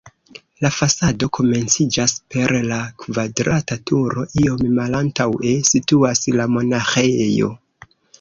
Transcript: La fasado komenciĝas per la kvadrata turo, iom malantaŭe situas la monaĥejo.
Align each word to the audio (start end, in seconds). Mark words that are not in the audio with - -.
La 0.65 0.69
fasado 0.75 1.27
komenciĝas 1.37 2.15
per 2.35 2.53
la 2.71 2.79
kvadrata 3.03 3.77
turo, 3.91 4.23
iom 4.45 4.63
malantaŭe 4.79 5.53
situas 5.73 6.23
la 6.39 6.49
monaĥejo. 6.55 7.51